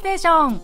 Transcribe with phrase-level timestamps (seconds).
[0.00, 0.60] ステーション。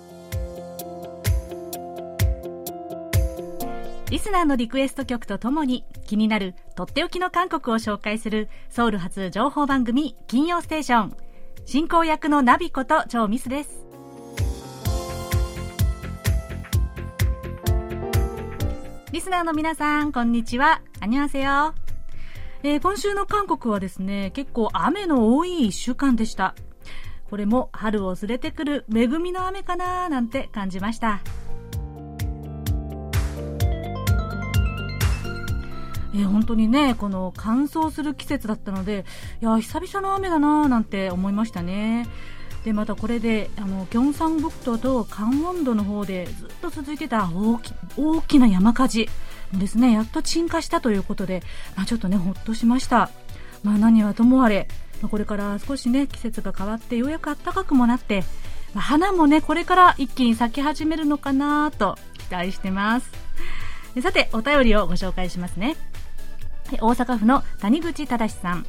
[4.08, 11.16] リスナーのリクエスト曲とともに気になるとっておきの韓国を紹介するソウル発情報番組金曜ステーション。
[11.66, 13.84] 進行役のナビこと超ミスです。
[19.12, 20.80] リスナーの皆さんこんにちは。
[21.00, 21.74] 안녕하세요
[22.62, 26.54] えー、今週の韓国はですね結構雨の多い1週間でした。
[27.30, 31.20] これも春を連れてくる恵みの雨かななんて感じました
[36.18, 39.04] え、本当にね、この乾燥する季節だったので、
[39.42, 42.06] いや、久々の雨だななんて思いましたね。
[42.64, 49.08] で、またこれで、あの、キョンサン北東とカンウォンドの方でずっと続いてた大き大きな山火事
[49.52, 51.42] ですね、やっと鎮火したということで、
[51.76, 53.10] まあ、ちょっとね、ほっとしました。
[53.62, 54.68] まあ、何はともあれ、
[55.02, 58.24] まあ、これから少しね、季節が変わってようやく暖かくもなって、
[58.74, 63.10] まあ、花もね、これから一気に咲き始めるのかなと期待してます。
[64.02, 65.76] さて、お便りをご紹介しますね。
[66.80, 68.66] 大阪府の谷口正さん。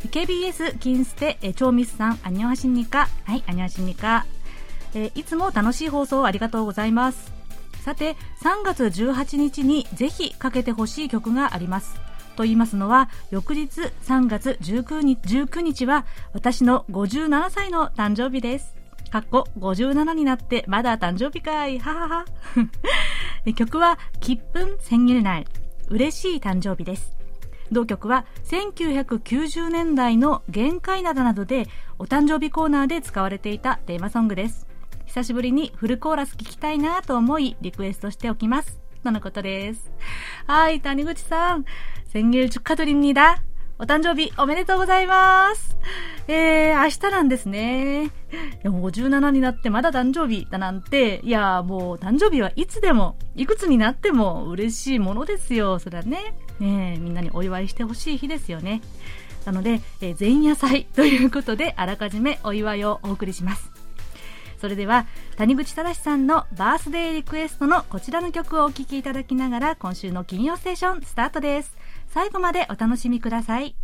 [0.00, 3.08] KBS 金ステ、超ミスさん、アニョハシンニカ。
[3.24, 4.26] はい、アニョハシンニカ。
[4.94, 7.32] えいつも楽しい放送ありがとうございます。
[7.84, 12.09] さて、3月18日にぜひかけてほしい曲があります。
[12.40, 18.74] と言いますのは、翌日3月19日 ,19 日は私の57歳の誕生日です。
[19.10, 21.78] かっこ57になってまだ誕生日かい。
[21.78, 22.24] ははは。
[23.54, 25.46] 曲は、切符千切内。
[25.90, 27.14] 嬉しい誕生日です。
[27.70, 31.68] 同曲は1990年代の限界などなどで
[31.98, 34.66] お誕生日コーナーで使われていたテーマソングです。
[35.04, 38.80] 久しぶりにフルコーラス聞きたいなと思いリクエストしておきます。
[39.02, 39.90] とのことです。
[40.46, 41.64] はい、谷口さん。
[42.11, 43.41] 생일축하드립니다
[43.77, 45.75] お誕生日おめでとうございます。
[46.29, 48.05] えー、明日なんですね。
[48.05, 48.09] い
[48.63, 55.79] や、もう57になってまだ誕生日だなんて、いや、もう誕生日はいつでも、いくつになっても嬉しいものですよ。
[55.79, 56.35] それはね。
[56.59, 58.81] ねみんなにお祝いしてほしい日ですよね。
[59.43, 63.69] なので、えー、前夜祭ということで、あらかじめお祝いをお送りします。
[64.61, 65.05] それでは、
[65.35, 71.75] 谷口正さんのバースデーリクエストのこちらの曲をお聴きいただきながら、今週の金曜ステーションスタートです。
[72.10, 73.76] 最後までお楽しみください。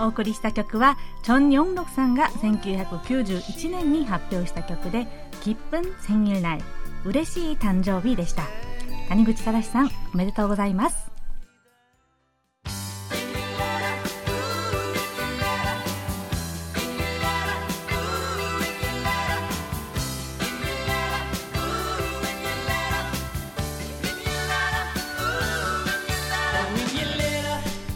[0.00, 5.06] お送りした曲はチョン・ヨンロクさんが1991年に発表した曲で
[5.40, 6.60] 「吉分千友内
[7.04, 8.42] 嬉しい誕生日」でした。
[9.08, 11.03] 谷口正さんおめでとうございます。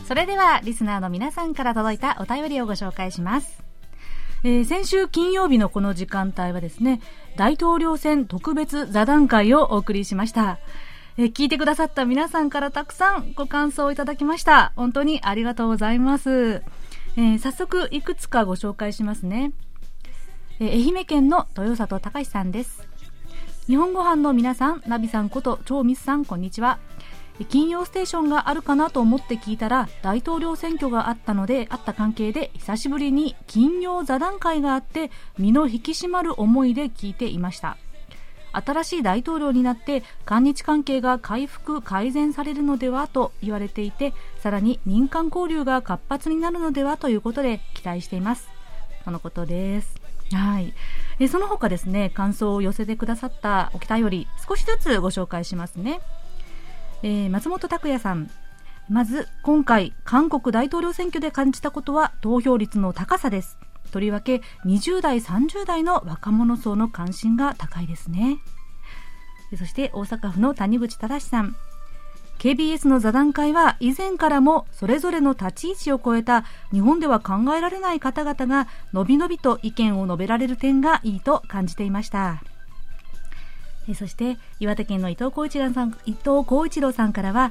[0.08, 3.62] それではリスナーの皆さんから届いたお便りをご紹介します。
[4.42, 7.02] えー、先週金曜日のこの時間帯はですね、
[7.36, 10.60] 大統領選特別座談会をお送りしました。
[11.18, 14.72] えー、聞いてくださった皆さんからたくさんご感想をいただきました。
[14.76, 16.30] 本当にありがとうございます。
[16.30, 19.52] えー、早速いくつかご紹介しますね。
[20.58, 22.88] え愛媛県の豊里隆さんです。
[23.66, 26.78] 日本ご飯の皆さん、ナビさんこと超ミスさん、こんにちは。
[27.46, 37.76] 金曜ステーションがあるかなと思って聞いたら大統領選挙があったのであった関係で久しぶりに金曜座談会があって身の引き締まる思いで聞いていました。
[38.52, 48.48] 新しい大統領になって韓日関係が回復改善されるのではと言われていてさらに民間交流が活発になるのではということで期待しています。
[49.04, 49.94] とのことです。
[50.32, 50.74] はい。
[51.18, 56.00] えその他ですね感想を寄せてくださったお便り少しずつご紹介しますね。
[57.02, 58.30] えー、松本拓也さん。
[58.88, 63.58] まず今回韓国大統領選挙で感じたことは投票率の高さです。
[63.92, 68.38] とりわけ20代30代の若者層の関心が高いですね。
[69.56, 71.56] そして大阪府の谷口正さん。
[72.38, 82.42] KBS の座談会は以前からもそれぞれの立ち位置を超えた日本では考えられない方々がのびのびと意見を述べられる点がいいと感じていました。
[83.88, 87.50] えそして岩手県の伊藤浩一郎さん伊藤浩一郎さんからは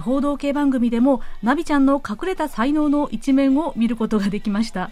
[0.00, 4.90] 報道系番組でもナビちゃんの隠れた才能の一面を見ることができました。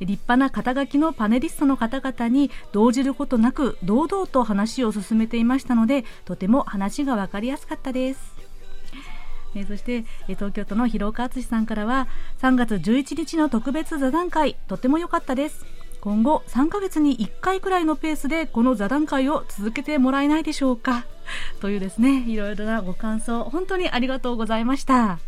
[0.00, 8.34] 立派な肩書きのパネリストの方々に動じることなく堂々と話を進めていましたのでとても話が分かりやすかったです。
[9.54, 12.08] えそして東京都の広岡敦さんからは
[12.42, 15.64] 3月11日の特別座談会とても良かったです。
[16.04, 21.06] 今後3ヶ月に1回くらいのペースでこの座談会を続けてもらえないでしょうか
[21.60, 25.18] というですねいろいろなご感想本当にありがとうございました、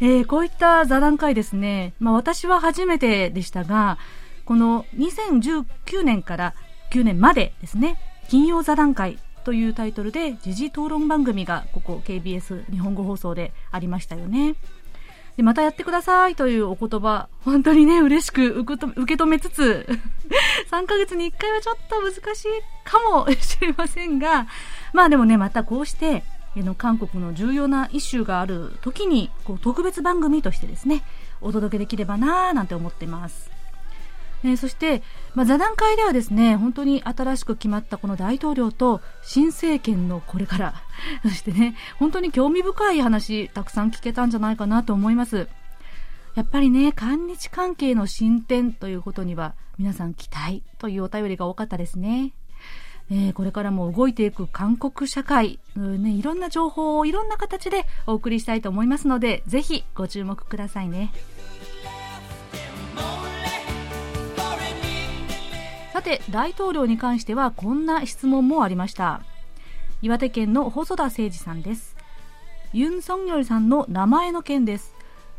[0.00, 3.98] えー、こういった座談会ですね、まあ、私は初めてでしたが
[4.46, 6.54] この2019年から
[6.90, 7.98] 9年までですね
[8.30, 14.54] 金曜座談会というタイトルで時事討論番組がここ KBS 日本語放送でありましたよね。
[15.36, 19.86] でまたやってくださいというお言葉、本当にね、嬉しく受け止めつつ、
[20.70, 22.48] 3ヶ月に1回はちょっと難しい
[22.84, 24.46] かもしれませんが、
[24.92, 26.22] まあでもね、またこうして、
[26.56, 31.02] の韓国の重要なイシューがある時にこう特別番組としてですね
[31.40, 33.51] お届けできればなーなんて思ってます。
[34.44, 35.02] えー、そして、
[35.34, 40.74] まあ、座談会ではですね本当に新しく決まったこの大統領と新政権のこれから
[41.22, 45.48] そしてね本当に興味深い話たくさん聞けたんじゃないかなと思います
[46.34, 52.32] やっぱりね韓日関係の進展ということには皆さん期待というお便りが多かったですね
[53.10, 61.12] え、これからも動いていく韓国社会、ね、いろんな情報をいろんな形でお送りしたいと思いますのでぜひご注目くださいね。
[66.02, 69.22] さて大統領に関してはこんな質問もありました。
[70.02, 71.96] 岩手県の細田誠二さんです。
[72.72, 74.96] ユン・ソンニョルさんの名前の件です。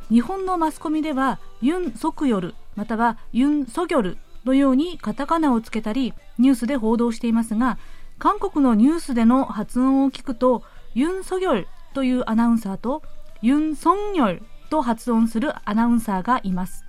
[0.10, 7.78] 日本のマスコミではユン・ソクヨルまたはユン・ソギョルのようにカタカナをつけたりニュースで報道していますが
[8.18, 10.64] 韓国のニュースでの発音を聞くと
[10.94, 13.04] ユン・ソギョルというアナウンサーと
[13.42, 16.86] ユン・ソンニョルと発音するアナウンサーがいます。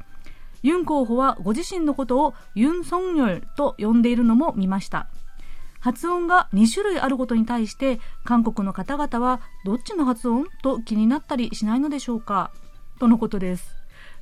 [0.64, 5.08] ユン候補はご自身のことをユン・ソンニョルと呼んでいるのも見ました
[5.78, 12.50] 発音が2種類あることに対して韓国の方々はどっちの発音と気になったりしないのでしょうか？
[12.98, 13.70] とのことです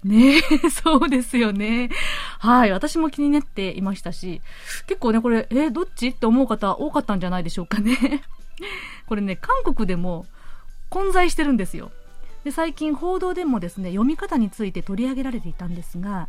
[0.03, 1.89] ねえ、 そうですよね。
[2.41, 4.43] はい、私も気になっていましたし、
[4.89, 8.25] 結構ね、これ、えどっちって思う方多かったんじゃないでしょうかね。
[9.07, 10.27] これね、韓国でも
[10.89, 11.93] 混在してるんですよ。
[12.45, 16.29] で最近報道でもですね読み方について取り上げられていたんですが、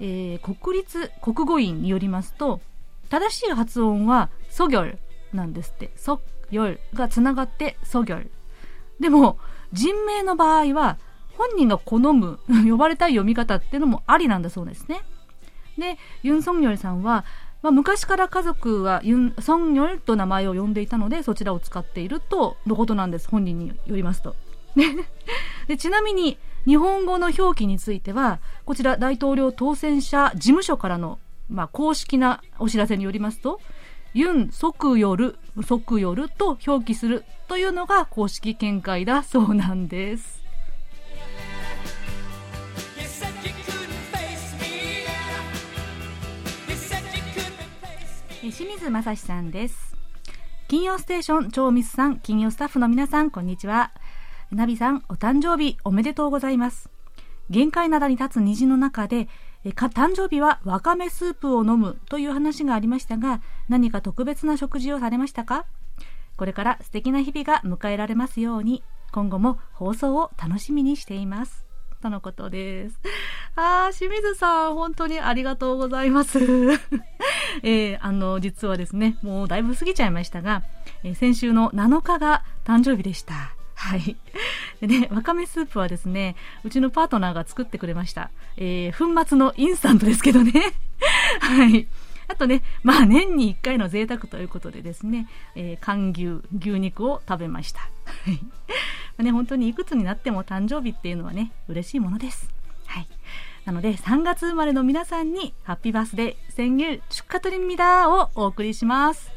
[0.00, 2.60] えー、国立国語院によりますと
[3.08, 4.98] 正しい発音はソギョル
[5.32, 5.90] なんですって。
[5.96, 6.20] ソ
[6.50, 8.30] ギョルがつながってソギョル。
[9.00, 9.38] でも
[9.72, 10.98] 人名の場合は
[11.36, 12.38] 本人が好む
[12.68, 15.02] 呼ばれたい読み方っていうのもありなんだそうですね。
[15.76, 17.24] でユン・ソンニョルさんは、
[17.62, 24.36] まあ、昔から家族はユン・ソンニョルと名前を呼んでいたのでそちらを使っているとのことなんです本人によりますと。
[25.66, 31.18] でちなみに日本語の表記についてはこちら大統領当選者事務所からの、
[31.48, 33.60] まあ、公式なお知らせによりますと
[34.14, 35.36] ユン・ソクヨル、
[35.66, 40.44] ソクヨルと表記するというのが公式見解だそうなんです。
[48.52, 49.96] 清水正史さんです。
[50.68, 53.90] 金曜ステーション超ミスさん、金曜スタッフの皆さん、こんにちは。
[54.54, 56.90] ナビさん、お誕生日おめでとうございます。
[57.50, 59.28] 限界灘に立つ虹の中で、
[59.74, 65.64] か誕生日はわかめスープを飲むという話がありましたが、何か特別な食事をされましたか？
[66.36, 71.64] これから素敵な日々が迎えられますように、今後も放送を楽しみにしています。
[72.02, 73.00] とのことです。
[73.56, 76.38] あー、清水さん、本当にありがとうございます。
[77.62, 80.62] えー、あの、実はですね、もうだいぶ過ぎちゃいましたが、
[81.02, 83.54] えー、先週の7日が誕生日でした。
[83.74, 84.16] はい。
[84.80, 88.30] でね、わかめスープはですね、うちのパートナーが作ってくれました。
[88.56, 90.52] えー、粉末のインスタントですけどね。
[91.40, 91.86] はい。
[92.28, 97.80] あとね、まあ年に1回の贅沢ということでですね、えー、寒牛、牛肉を食べました。
[97.80, 97.88] は
[98.30, 99.22] い。
[99.22, 102.50] ね、本当にいくつになっても誕生日っていうのはね、嬉しいものです。
[102.86, 103.08] はい。
[103.64, 109.30] なので、3月生まれの皆さんに、ハッピーバースデー、宣言、出荷取りみだをお送りします。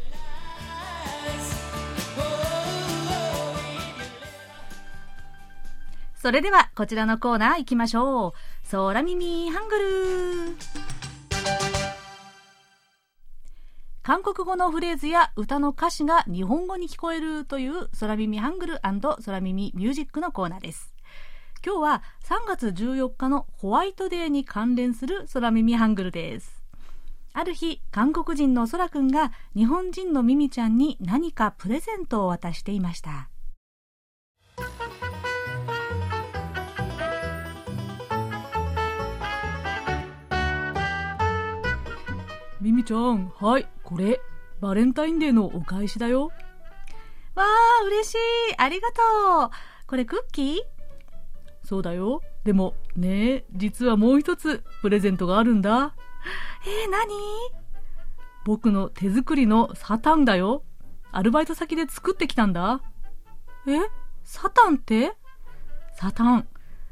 [6.27, 8.69] それではこちらのコーナー行きましょう。
[8.69, 10.57] 空耳ハングル
[14.03, 20.93] 韓国語のフレーズや歌の歌詞が日本語に聞こえるという空耳ハングル空耳ミュージックのコーナーです。
[21.65, 26.61] 今日は3月14日のホワイトデーに関連する空耳ハングルです。
[27.31, 33.29] ある日、韓国人の空くんが日本人のミミちゃんに何かプレゼントを渡していました。
[42.67, 44.19] ミミちゃん、はい、これ、
[44.59, 46.33] バレンタインデーのお返しだよ。
[47.33, 48.17] わあ、嬉しい。
[48.57, 49.01] ありがと
[49.45, 49.49] う。
[49.87, 50.55] これクッキー？
[51.63, 52.19] そうだよ。
[52.43, 55.95] でも、ね実はもう一つ、プレゼントがあるんだ。
[56.65, 57.07] えー、何？
[58.43, 60.63] 僕の手作りのサタンだよ。
[61.13, 62.81] アルバイト先で作ってきたんだ。
[63.65, 63.79] え？
[64.25, 65.13] サタンって？
[65.95, 66.49] サタン。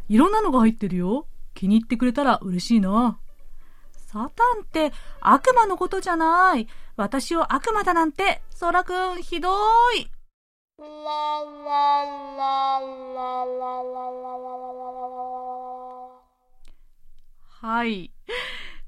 [0.07, 1.27] いろんなのが入ってるよ。
[1.53, 3.19] 気に入ってくれたら嬉しいな。
[4.15, 6.69] サタンって悪魔のことじゃない。
[6.95, 9.49] 私を悪魔だなんて、ソラくん、ひど
[9.97, 10.09] い。
[17.59, 18.13] はい。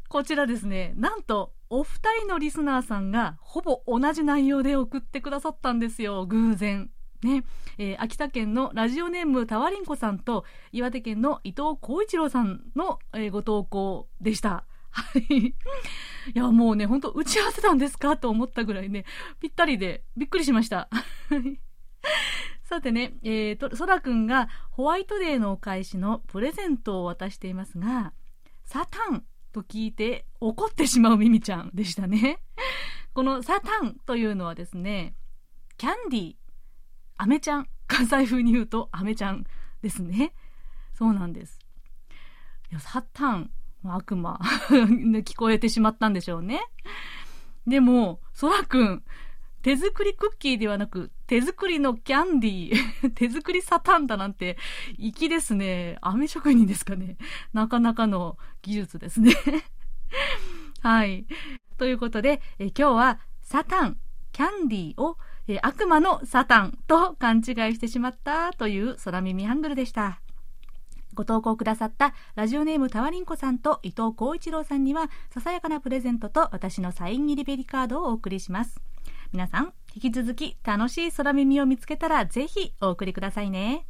[0.07, 6.89] こちらですね、なんと、お二人のリスナーさんがほぼ同じ内容で送ってくださったんですよ、偶然。
[7.22, 7.43] ね、
[7.77, 14.63] えー、秋田県のラジオネームたわりんこさんと岩手県の伊藤浩一郎さんの、えー、ご投稿でした。
[15.30, 15.54] い。
[16.34, 19.06] や、もうね、ほんと打ち合わせたんですかと思ったぐらいね、
[19.39, 20.89] ぴったりでびっくりしました。
[22.63, 28.13] さてね、えーと、そらくんがホワイトデーのお返しのプレゼントを渡していますが、
[28.66, 29.24] サタン
[29.54, 32.39] と聞いて怒ってしまうミミちゃんでしたね。
[33.13, 35.16] このサタンというのはですね、
[35.77, 36.36] キャンディー、
[37.18, 39.46] アメちゃん、関西風に言うとアメちゃん
[39.82, 40.34] ですね。
[40.94, 41.60] そうなんです。
[42.70, 43.51] いやサタン、
[43.84, 44.39] 悪魔
[45.24, 46.62] 聞こえてしまったんでしょうね。
[47.65, 49.03] でも、そらくん、
[49.62, 54.57] 手作りクッキーではなく、手作りのキャンディー、 手作りサタンだなんて、
[54.98, 55.98] 粋ですね。
[56.01, 57.17] 飴職人ですかね。
[57.51, 59.34] なかなかの技術ですね。
[60.81, 61.25] はい。
[61.77, 63.98] ということで、え今日はサタン、
[64.31, 65.17] キャンディーを、
[65.50, 67.43] え悪魔のサタンと勘違い
[67.75, 70.22] してしまったという空耳ハングルでした。
[71.18, 78.80] ご投稿くださったラジオネームたわりんこさんと伊藤浩一郎さんにはささやかなプレゼントと私のサイン入りベリカードをお送りします。
[79.34, 83.88] 皆さん、引き続き楽しい空耳を見つけたらぜひお送りくださいね。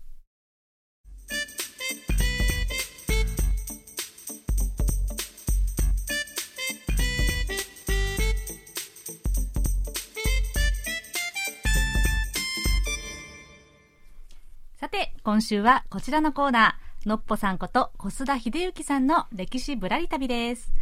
[14.79, 20.73] さて、今週はこちらのコーナー、のっぽさんこと小須田秀幸さんの歴史ぶらり旅です。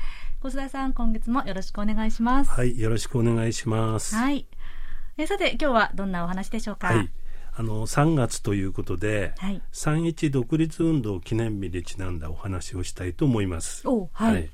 [0.42, 2.50] 小須田さん、今月もよろしくお願いします。
[2.50, 4.16] はい、よろしくお願いします。
[4.16, 4.48] はい。
[5.20, 6.88] えさて、今日はどんなお話でしょうか？
[6.88, 7.12] はい。
[7.54, 13.88] あの3月ということで、はい、三一独立運動記念日にちなんだお話をしたいと思います。
[13.88, 14.50] おはい、はい、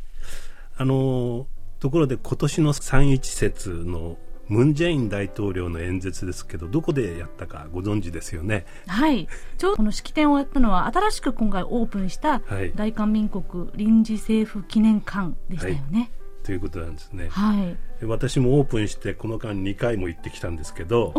[0.75, 1.47] あの
[1.79, 4.17] ところで今年の三一節の
[4.47, 8.65] ムン・ジェイン大統領の演説ですけどどこでやったかご存知ですよね？
[8.87, 9.27] はい。
[9.57, 12.41] ちょうどこの式典をやったのは新しく今回オープンした
[12.75, 16.09] 大韓民国臨時政府記念館でしたよね、はい。
[16.43, 17.29] ということなんですね。
[17.29, 17.77] はい。
[18.05, 21.13] 私もオープンしてこの間2回も行ってきたんですけど、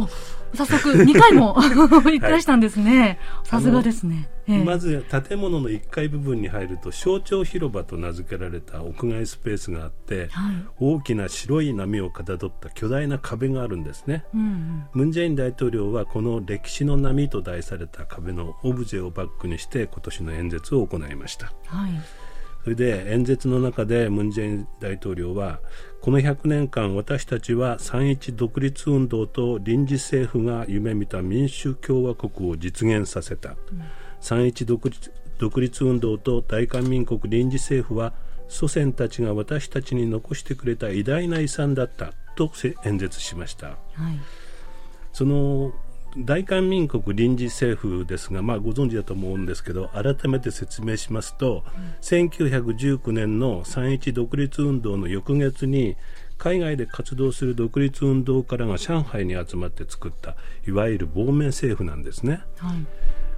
[0.55, 3.19] 早速2回も 行ってらしたんですね。
[3.45, 4.29] さすがですね。
[4.49, 14.25] えー、まず建物の1階部分に入ると象徴広場と名付けられた屋外スペースがあって、はい、大きな白い波をかたどった巨大な壁があるんですね。
[14.93, 21.53] ムン・ジェイン大統領はこの歴史の波と題された壁のオブジェをバックにして今年の演説を行いました。
[21.67, 21.93] はい
[22.63, 25.61] それで演説の中でムン・ジェイン大統領は
[26.03, 33.57] この100年間私たちは三一独立運動と臨時政府が夢見た民主共和国を実現させた、うん、
[34.21, 38.15] 三一独立独立運動と大韓民国臨時政府は
[38.49, 42.51] 祖先たちが私たちに残してくれた偉大な遺産だったと
[42.85, 43.79] 演説しました、はい、
[45.13, 45.73] その
[46.17, 55.97] 大韓民国臨時政府ですが、まあ、ご存知だと思うんですけど改めて説明しますと、うん、1919年の三一独立運動の翌月に
[56.37, 62.43] 海外で活動する独立運動家らが上海に集まって作ったいわゆる亡命政府なんですね。
[62.59, 62.87] はい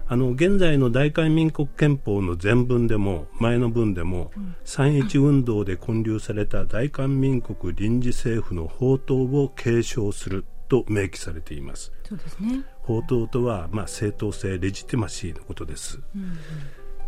[0.07, 11.91] あの現在の大韓民国憲法の前文でも前の文でも、うん、三一運動で建立された大韓民国臨時政府の法刀を継承すると明記されています。
[12.09, 12.65] そうですね。
[12.83, 16.01] 法刀とは、まあ、正当性、レジティマシーのことです。
[16.15, 16.39] うんうん、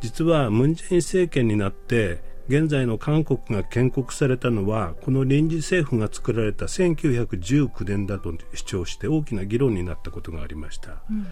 [0.00, 11.02] 実は、ムン・ジェイン政権になって、現在の韓国が建国されたのは、この臨時政府が作られた1919年だと主張して大きな議論になったことがありました。
[11.10, 11.26] うんうん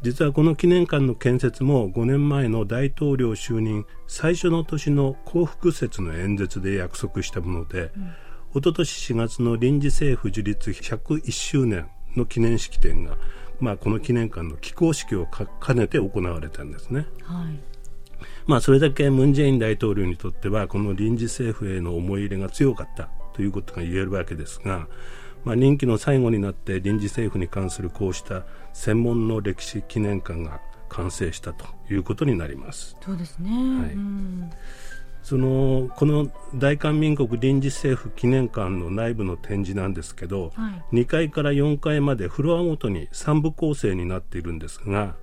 [0.00, 8.12] 実はこの記念館の建設も5年前の大統領就任最初の年の幸福節の演説で約束したもので、うん
[8.54, 11.86] おととし4月の臨時政府樹立101周年
[12.18, 13.16] の記念式典が、
[13.60, 17.06] まあ、この記念館の起工式を兼ねて行われたんですね。
[17.22, 17.68] はい
[18.46, 24.88] まあ、それだけムン・ジェイン大統領にとってはこの臨時政府への思い入れが強かったということが言えるわけですが、
[25.44, 32.96] まあ、任期の最後になって臨時政府に関するこうした専門の歴史記念館が完成したということになります。
[33.04, 33.94] そうですね、はい、
[35.28, 45.16] そのこの大韓民国臨時政府記念館の内部の展示なんですけど、はい、2階から4階までフロアごとに3部構成になっているんですが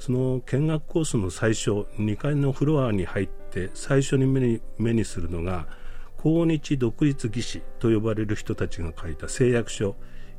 [0.00, 5.68] その見学コースの最初2階のフロアに入って最初に目に目にするのが
[6.16, 9.94] 抗日独立義士と呼ばれる人たちが書いた誓約書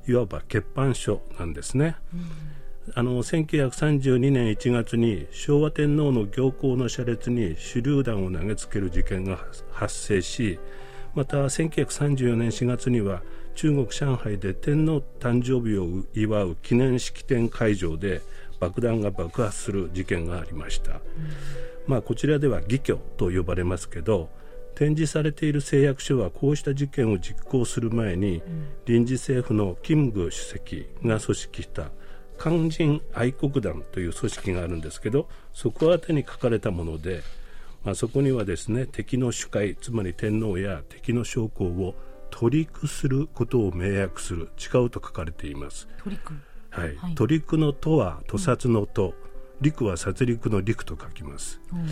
[0.06, 1.96] いわば欠板書なんですね。
[2.14, 2.63] うん
[2.96, 9.40] あの1932年1月に昭和天皇の行幸の車列に手榴弾を投げつける事件が
[9.72, 10.60] 発生し
[11.16, 13.22] また1934年4月には
[13.56, 18.22] 中国・上海で天皇誕生日を祝う記念式典会場で
[18.60, 21.00] 爆弾が爆発する事件がありました、うん、
[21.88, 24.30] まあ、こちらでは義挙と呼ばれますけど
[24.76, 31.92] 展示されている誓約書はこうした事件を実行する前に、うん、臨時政府のキムグ主席が組織した
[32.40, 37.22] 肝心愛国団という組織があるんですけどそこ宛てに書かれたもので、
[37.84, 41.96] まあ、そこにはですね敵の主会つまり天皇や敵の将校を
[42.30, 45.88] 取り組することを明約する誓うと書かれています。
[46.04, 46.40] 取り組
[46.72, 49.14] はい、はい、取り組の「と」は屠殺の「と」うん、
[49.62, 51.88] 陸は殺戮の「陸」と書きます、うん。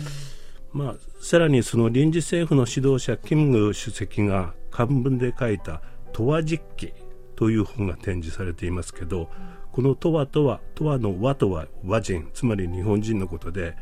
[0.72, 5.80] まあ、さらにその臨時政府の指導者キムグ主席が漢文で書いた
[6.12, 6.92] 「とわ実記」
[7.36, 9.30] という本が展示されていますけど、
[9.72, 13.74] この「とは」とは「とは」の「和」とは和人つまり日本人のことで、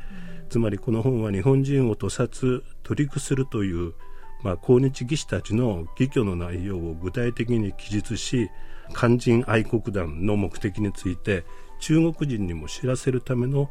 [0.49, 3.95] つまりこの本は日本人を屠殺取り屈するという、
[4.43, 8.51] まあ、抗日技師たちの義挙の内容を具体的に記述し
[8.97, 11.45] 肝心愛国団の目的について
[11.81, 13.71] 中国人にも知らせるための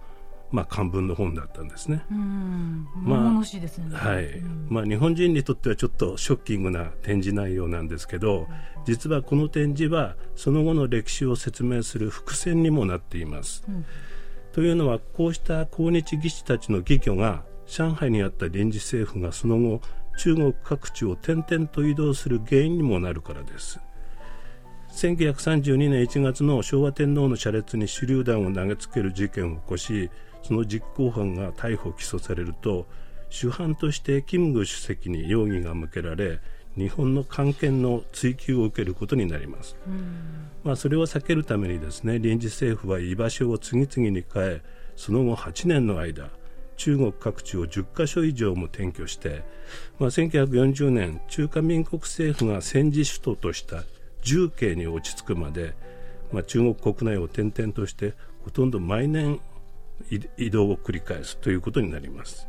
[0.51, 2.03] まあ、漢文の本だったんですね。
[2.09, 4.41] まあ、はい。
[4.67, 8.47] まあ、日本人にとってはちょっとショッキングな展示内容なんですけど、
[8.85, 13.63] 実はこの展示はその後の歴史を説明する伏線にもなっています。
[13.67, 13.85] うん、
[14.53, 19.81] というのは、こうした抗日義士たちの義挙が、上海にあった臨時政府がその後、
[20.17, 23.79] 中国各地を転々と移動する原因にもなるからです。
[24.91, 30.09] 1932年1月の昭和天皇の車列に手榴弾を投げつける事件を起こし
[30.43, 32.87] その実行犯が逮捕・起訴されると
[33.29, 36.39] 主犯としてキムグ主席に容疑が向けられ
[36.75, 39.75] 日本の関係の追及を受けることになります、
[40.63, 44.61] まあ、それを避けるためにですね臨時政府は居場所を次々に変え
[44.95, 46.29] その後8年の間
[46.77, 49.43] 中国各地を10カ所以上も転居して、
[49.99, 53.83] まあ、1940年中華民国政府が戦時首都とした
[54.21, 55.73] 重慶に落ち着くまで、
[56.31, 58.13] まあ、中国国内を転々として
[58.45, 59.41] ほとんど毎年
[60.37, 62.47] 移動を繰り返すということになります。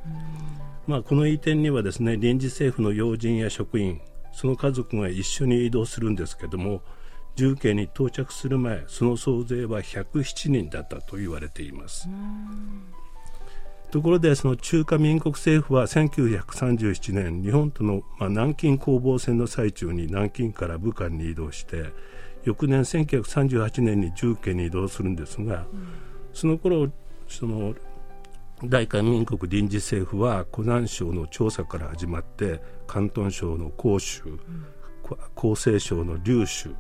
[0.87, 4.01] まあ、この移転にはですね臨時政府の要人や職員
[4.33, 6.83] その家族が一緒に移動するんですけども
[7.37, 12.09] 重慶に到着する前その総勢は107人だったと言われています。
[13.91, 21.87] ところでその中華民国政府は1937年日本との、まあ、南京攻防戦の最中に南京から武漢に移動して
[22.45, 25.89] 翌年1938年に重慶に移動するんですが、うん、
[26.33, 26.91] その頃
[27.31, 27.75] その
[28.65, 34.67] 大韓民国臨時政府は湖南省の調査から始まって広東省の広州、うん、
[35.35, 36.75] 厚生省の劉州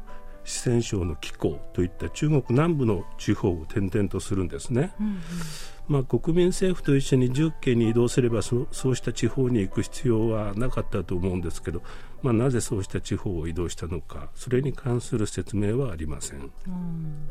[0.45, 5.21] 四川省の紀行といった中国南部の地方を転々とするんですね、うんうん、
[5.89, 11.83] まあ、国民政府と一緒に重慶に移動すればそそうした地方に行く必要はなかったと思うんですけど、
[12.23, 16.41] まあ、なぜそうした地方を移動したのかそれに関する説明はありません。
[16.41, 17.29] うん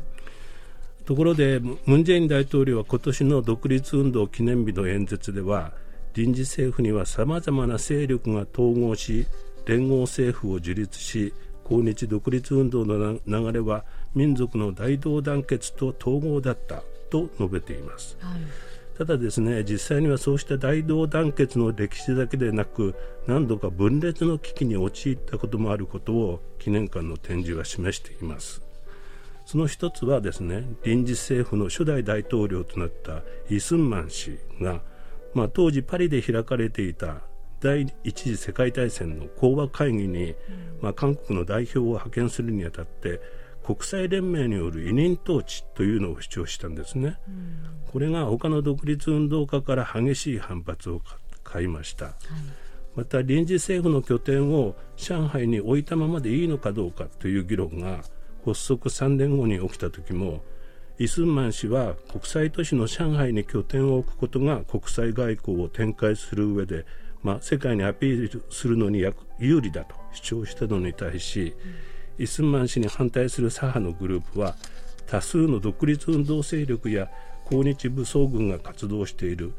[1.04, 5.72] ところでムン・ジェイン大統領は今年の独立運動記念日の演説では
[6.14, 9.26] 臨時政府にはさまざまな勢力が統合し
[9.66, 11.34] 連合政府を樹立し
[11.64, 13.84] 抗日独立運動の流れは
[14.14, 18.16] 民族の大同団結と統合だったと述べています。
[18.20, 18.40] はい
[19.00, 22.94] ただですね実際にはそうした大同団結の歴史だけでなく
[23.26, 28.60] 何度か分裂の危機に陥ったこともあることを記念館の展示は示しています
[29.50, 34.80] その一つはですね臨時政府の初代大統領となったイ・スンマン氏が、
[35.34, 37.16] まあ、当時パリで開かれていた
[37.58, 40.36] 第一次世界大戦の講和会議に、
[40.80, 43.20] まあ、韓国の代表を派遣するにあたって
[43.64, 51.02] 国際連盟による委任統治というのを主張したんですね、うん、これが他の独立運動家から激しい反発を
[51.42, 52.14] 買いました、はい、
[52.94, 58.04] また臨時政府の拠点を上海に置いたままでいいのかどうかという議論が
[58.44, 60.42] 発足3年後に起きた時も
[60.98, 66.84] イスンマン氏は国際都市の上海に拠点を置くことが国際外交を展開する上で、
[67.22, 69.02] まあ、世界にアピールするのに
[69.38, 71.54] 有利だと主張したのに対し、
[72.18, 74.56] イスンマン氏に反対する左派のグループは
[75.06, 77.10] 多数の独立運動勢力や
[77.46, 79.54] 抗日武装軍が活動している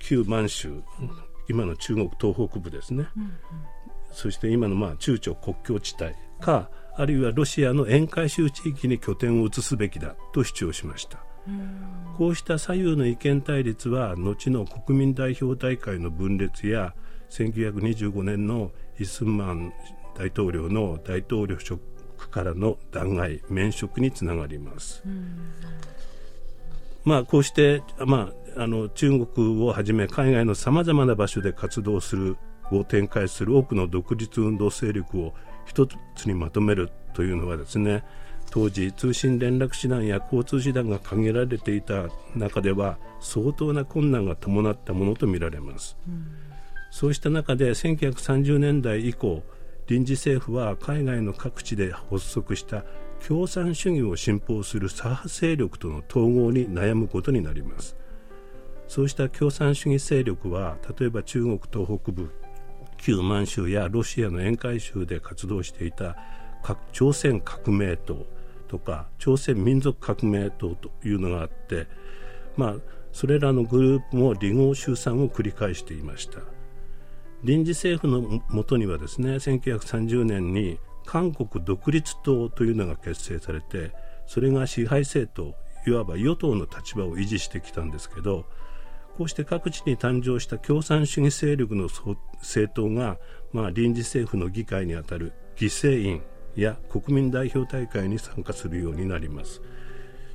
[0.00, 0.82] 旧満州
[1.48, 3.32] 今の中国東北部ですね、うんうん、
[4.12, 11.18] そして今のまあ中朝国境地帯かあるいはロシアの沿海州地域に拠点を移すべきだと主張しました。
[12.16, 16.94] こうした左右の意見対立は後の国民代表大会の分裂や
[17.30, 19.72] 1925年のイスンマン
[20.16, 21.80] 大統領の大統領職
[22.30, 25.02] からの弾劾免職につながります。
[27.04, 32.36] まあ、こうして、まあ、あの中国をはじめ海外のさまざまな場所で活動する
[32.70, 35.34] を展開する多くの独立運動勢力を
[35.66, 38.04] 一つにまとめるというのはですね
[38.50, 46.26] 当時通信連絡手段や交通手段が限られていた中では相当な困難が伴ったものとみられます、うん、
[46.90, 49.42] そうした中で1930年代以降
[49.86, 52.84] 臨時政府は海外の各地で発足した
[53.26, 57.96] 共産主義を信奉する左派勢力との統合に悩むことになります。
[58.86, 62.30] そうした共産主義勢力は例えば中国東北部
[63.04, 66.16] 旧満州やロシアの沿海州で活動していた
[66.92, 68.24] 朝鮮革命党
[68.66, 71.86] とか朝鮮民族革命党というのがあって、
[72.56, 72.74] まあ、
[73.12, 76.40] それらのグループも離合集散を繰り返していました。
[77.42, 83.92] 臨時政府のもとにはですね1930年に韓国独立党というのが結成されて
[84.26, 85.54] それが支配政党
[85.86, 88.46] いわば与党の立場を維持してきたんですけど
[89.16, 91.88] こうして各地に誕生した共産主義勢力の
[92.38, 93.18] 政党が、
[93.52, 96.22] まあ、臨時政府の議会にあたる議政院
[96.56, 99.60] や国民代表大会に参加するようになります。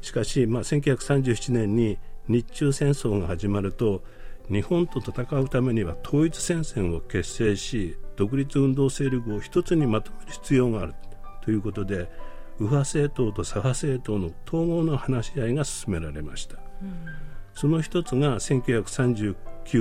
[0.01, 4.01] しかし、まあ、1937年に日中戦争が始まると
[4.49, 10.95] 日本と戦うためには統一戦線を結成し独立運動勢力を一つにまとめる必要がある。
[11.41, 12.09] ということで
[12.59, 17.05] 右派政党と左派政党の統合の話し合いが進められました、うん、
[17.53, 19.35] その一つが1939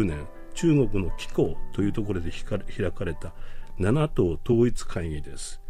[0.04, 3.32] 年中国の紀行というところで開かれた
[3.78, 5.60] 7党統一会議です。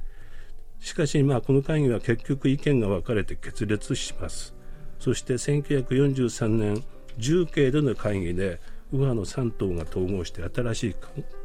[0.81, 4.55] しかし、まあ、この会議は結局意見が分かれて決裂します。
[4.99, 6.83] そして1943年
[7.19, 10.97] 重慶での会議で右派の3党が統合して新しい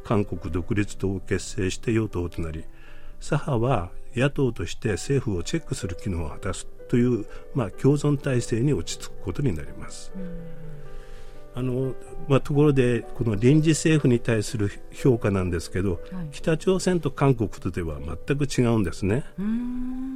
[0.04, 2.64] 韓国独立党を結成して与党となり
[3.20, 6.66] 左派は野党として政府をチェックする機能を果たす。
[6.94, 7.26] という、
[7.56, 10.12] まあ、共存体制に落ち着くことになります。
[11.56, 11.94] あの
[12.28, 19.24] まあ、ところでこの臨時政府に対する評価なんですけど、はい、北朝鮮と韓国とでは全く違うんですね。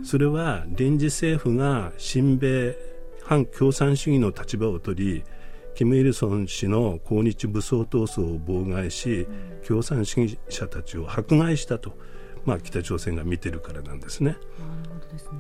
[0.05, 2.77] それは臨時政府が親米
[3.25, 5.25] 反共産主義の立場を取り
[5.75, 11.97] 金日成氏の抗日武装闘争を妨害し、うん、共産主義者たちを迫害したと、
[12.45, 14.31] まあ、北朝鮮が見てるからなんですね。
[14.31, 14.41] なる
[14.89, 15.39] ほどですね、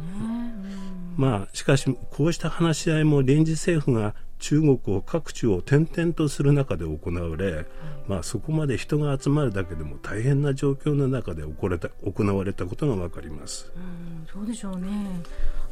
[1.18, 7.66] まあ、しかしこうした話し合いも臨時政府が中国を各地を転々とする中で行われ、
[8.06, 13.72] まあ、そこまで人が集まるだけでも大変な状況の中で行れた行われたことが分かります。
[13.74, 14.88] うんそうでしょうね。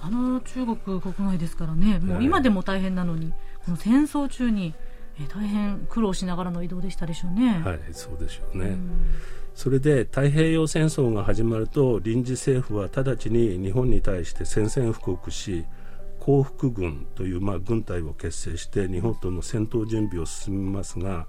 [0.00, 3.34] あの中国国内ですからねもう今でも大変なのに、はい、
[3.66, 4.74] この戦争中に、
[5.20, 7.62] えー、大変苦労しながらの移動でしたでしょうね。
[7.64, 8.90] はいそうでしょうね、うん
[9.56, 15.64] それで太平洋戦争が始まると臨時政府は直ちに日本に対して宣戦布告し
[16.20, 21.26] 降伏軍という、まあ、軍隊を結成して日本との戦闘準備を進めますが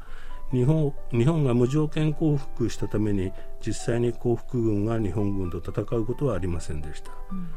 [0.51, 3.31] 日本日本が無条件降伏したために
[3.65, 7.47] 実際に降伏軍が日本軍と戦うことはありませんでした、うん、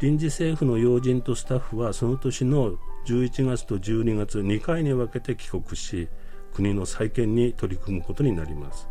[0.00, 6.08] 臨時政府の要人とスタッフはその年の11月と12月2回に分けて帰国し
[6.54, 8.88] 国の再建に取り組むことになります。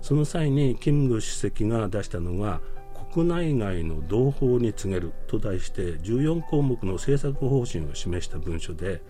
[0.00, 2.60] その際に金武主席が出したのが
[3.12, 9.02] 国内外の同胞に告げると題して14項目の政策方針を示した文書で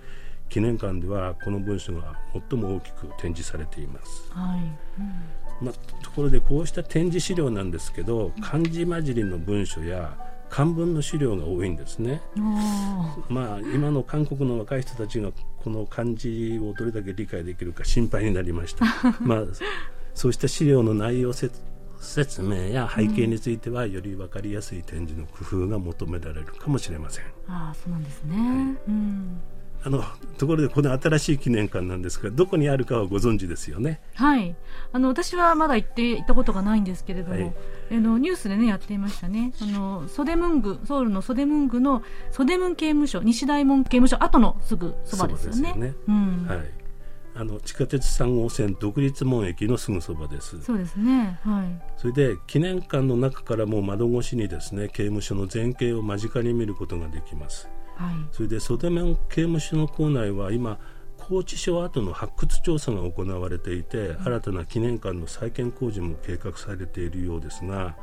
[0.48, 2.18] 記念館ではこの文書が
[2.50, 4.60] 最も大きく展示されています、はい。
[5.60, 10.16] うん、まあ、ところでこうした展示資料なんですけど漢字混じりの文書や
[10.48, 12.20] 漢文の資料が多いんですね、
[13.28, 15.30] まあ、今の韓国の若い人たちが
[15.62, 18.84] この漢字をどれだけ理解できるか心配になりました。
[19.20, 19.42] まあ
[20.20, 27.24] そうした資料の内容説明や背景については、より分かりやすい展示の工夫が求められるかもしれません。
[27.48, 28.46] あそうなんですね、はい。
[28.46, 29.40] うん。
[29.82, 30.04] あの
[30.36, 34.02] ところでこの新しい記念館なんですがどこにあるかはご存知ですよね。
[34.12, 34.54] はい。
[34.92, 37.52] あの私はまだ行って行ったことがないんですけれども、はい、
[37.90, 39.54] あのニュースでねやっていましたね。
[39.58, 45.70] あのソデムングソウルのソデムングのソデムン刑務所西大門刑務所後のすぐそばですよね。
[45.70, 45.94] よね。
[46.06, 46.79] うん、はい
[47.40, 50.62] あの地下鉄3号線独立門駅のすぐそばです。
[50.62, 51.38] そうですね。
[51.42, 51.90] はい。
[51.96, 60.78] それで記念館の中からも窓越しにですね刑務所の前景を間近に見ることができます、はい、それで袖面刑務所の構内は今
[61.30, 67.94] 拘置所跡の発掘調査が行われていて、新たな記念館の再建工事も計画されているようですが、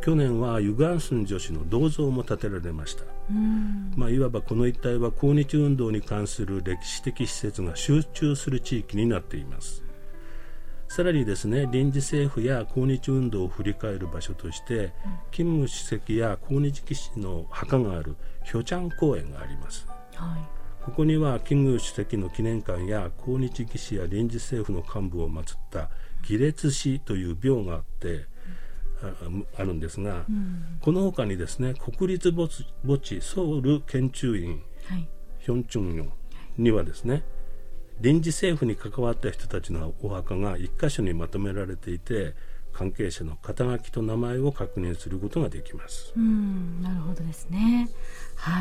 [0.00, 3.04] 去年はユガンスン女子の銅像も建てられました、
[3.96, 9.84] まあ、いわばこの一帯は抗日運動に関する歴史的施設が集中する地域になっています。
[10.88, 14.94] さらにですね臨時政府や抗日運動を振り返る場所として、
[15.30, 25.90] 金主席や抗日騎士の墓があるヒョチャン公園があります、はいここには金主席の記念館や抗日義士や臨時政府の幹部を祀った
[26.22, 28.26] 義列祠という廟があって、
[29.56, 32.48] あるんですが、うん、この他にですね国立墓
[32.98, 36.12] 地ソウル研究院、はい、ヒョンチュンヨン
[36.58, 37.22] にはですね
[38.00, 42.34] 臨時政府に関わった人たちのお墓が1箇所にまとめられていて
[42.72, 46.12] 関係者の肩書きと名前を確認することができます。
[46.16, 47.88] うんなるほどですね。
[48.36, 48.59] は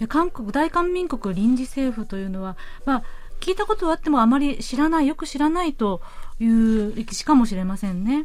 [0.00, 0.08] い。
[0.08, 3.02] 韓国大韓民国臨時政府というのは、まあ、
[3.40, 6.00] 聞いたことはあってもあまり知らないよく知らないと
[6.38, 8.24] いう歴史かもしれませんね、はい、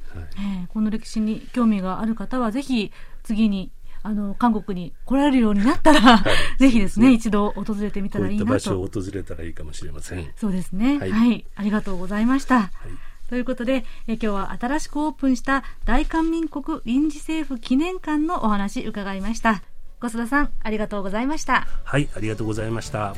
[0.61, 2.91] えー、この歴史に興味がある方はぜひ
[3.23, 3.71] 次に
[4.03, 8.45] あの韓国に来られるようになったら、はい、 ぜひですね、一度訪れてみたらいいなと。
[8.45, 10.31] こういった場所を訪れたらいいかもしれません。
[10.37, 10.99] そうですね。
[10.99, 12.55] はい、はい、ありがとうございました。
[12.55, 12.69] はい
[13.29, 19.61] ということで、え今日は新しくオープンした大韓民国臨時政府記念館のお話伺いました。
[19.99, 21.67] 小須田さん、ありがとうございました。
[21.83, 23.15] はい、ありがとうございました。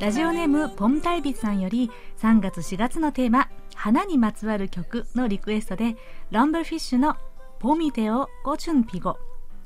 [0.00, 5.96] ラジオネームポンタイビさんより3月4月のテーマ花にまつわる曲のリクエストで
[6.30, 7.16] ランブルフィッシュの
[7.64, 9.16] ポミテオゴチュンピゴ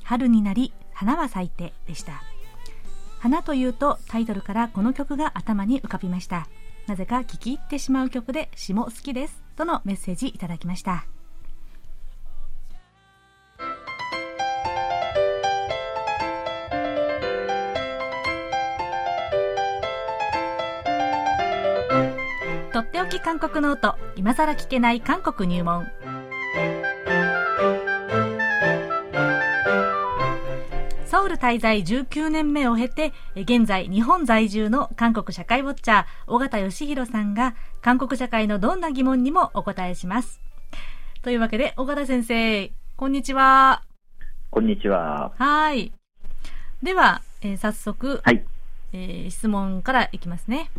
[0.04, 2.22] 春になり花は咲いてでした
[3.18, 6.46] 花というとタイトルからこの曲が頭に浮かびました.
[6.86, 11.06] なぜか聴き入ってしまう曲で詩も好きですとのメッセージいただきました
[22.72, 25.88] とっておき韓国ノート今さら聞けない韓国入門
[31.28, 40.40] ソウル滞在19年目を経て、現在日本在住の韓国社会ウォッチャー、尾形義弘さんが、韓国社会のどんな疑問にもお答えします。
[41.20, 43.82] というわけで、尾形先生、こんにちは。
[44.48, 45.32] こんにちは。
[45.36, 45.92] はい。
[46.82, 48.42] では、えー、早速、はい、
[48.94, 50.70] えー、質問からいきますね。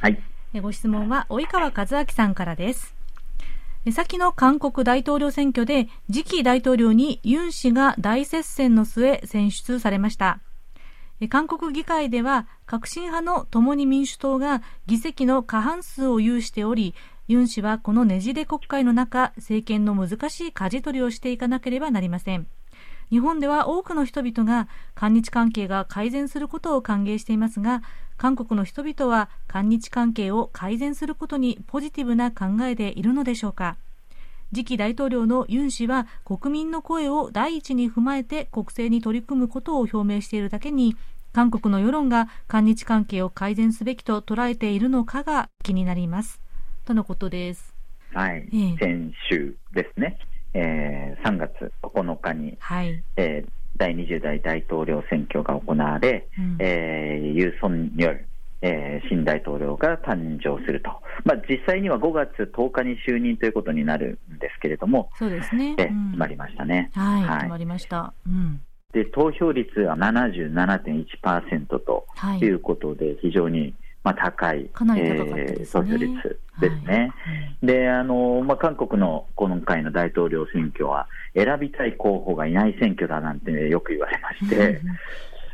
[0.00, 0.18] はい。
[0.62, 3.01] ご質問は、及川和明さんからです。
[3.90, 10.38] 先の韓国大統領選挙で次期大統領にユン氏が大接戦の末選出されました。
[11.28, 16.94] 韓国議会では革新派の共に民主党が議席の過半数を有しており、
[17.28, 22.46] ユン氏はこのねじれ国会の中、政権の難しい舵取りをしていかなければなりません。
[23.12, 27.82] 日本では多くの人々が韓日関係が改善することを歓迎していますが、
[28.16, 33.76] 韓国の人々は韓日関係を改善することにポジティブな考えでいるのでしょうか。
[34.54, 40.96] 次期大統領のユン氏は国民の声を第一に踏まえて国政に取り組むことを表明しているだけに
[41.34, 46.40] 韓国の世論が韓日関係を改善すべきと捉えているのかが気になります。
[46.86, 47.74] とのことです。
[48.14, 50.18] はい、えー、先週ですね、
[50.54, 53.02] えー、3月9日に、はい。
[53.16, 58.26] えー、第20代大統領選挙が行われ、うん、えー、ユー・ソンニョル、
[58.60, 60.90] えー、新大統領が誕生すると、
[61.24, 66.90] まあ、実際には5月10日に就任ということになるんですけれども、そうですね、え決まりましたね。
[66.94, 68.12] はい、はい、決まりました。
[68.26, 68.60] うん。
[68.92, 72.06] で投票率は77.1%と
[72.44, 77.12] いうことで、非常にまあ、高い、かなり高かったですね、投票率ですね。
[77.14, 77.66] はい。
[77.66, 84.80] であのまあ、韓国の今回の大統領選挙は、選びたい候補がいない選挙だなんて、よく言われまして、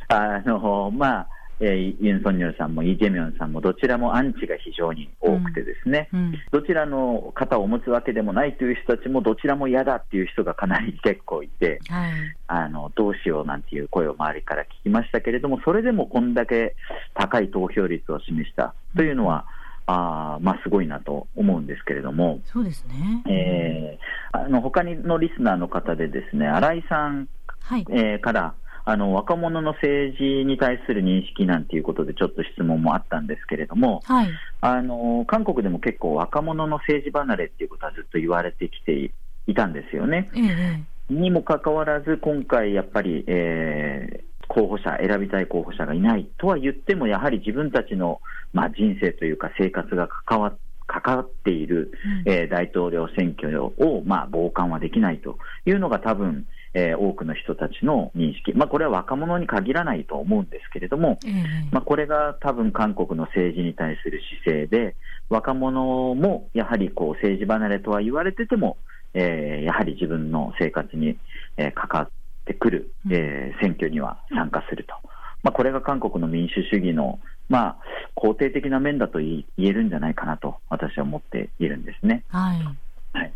[0.09, 1.29] あのまあ
[1.61, 12.13] えー、ユン・ソンニョルさんもイ・ジェミョンさんもどちらもアンチが非常に多くてですね、うんうん、どちらの肩を持つわけでもないという人たちもどちらも嫌だっていう人がかなり結構いて、はい、
[12.47, 16.77] あのどうしようなんていう声を周りから聞きましたけれどもそれでもこんだけ
[17.15, 19.45] 高い投票率を示したというのは、
[19.89, 27.29] うん、あまあ、すごいなと思うんですけれども、そうですね、えー、あの他にのリスナーの方でですね新井さん、
[27.69, 27.87] はい。
[27.91, 28.55] えー、から
[28.91, 34.31] あの若者の政治に対する認識なんていうことでちょっと質問もあったんですけれども、はい、
[34.63, 39.13] あの韓国でも結構若者の政治離れっていうことはずっと言われてきて
[39.47, 40.31] いたんですよね。
[40.35, 40.41] え
[41.11, 48.23] え、にもかかわらず今回やっぱり、えー、候補者、選びたい候補者がいないとは言っても、やはり自分たちの、
[48.55, 50.55] まあ、人生というか生活が関わ
[50.87, 51.93] 関わっている、
[52.27, 56.47] うん、えー、大統領選挙を、まあ、傍観はできないというのが多分、
[56.79, 61.33] えー、多くの人たちの認識、まあ、これは若者に限らないと思うんですけれども、うん、
[61.73, 64.95] まあ、これが多分韓国の政治に対する姿勢で、
[65.29, 68.77] 若者もやはりこう政治離れとは言われてても、
[69.13, 71.19] えー、やはり自分の生活に、
[71.57, 72.11] えー、関わっ
[72.45, 74.95] てくる、えー、選挙には参加すると。
[75.43, 77.77] まあ、これが韓国の民主主義の、まあ、
[78.17, 82.23] 肯定的な面だと言えるんじゃないかなと私は思っているんですね。
[82.29, 82.63] はい、
[83.15, 83.33] はい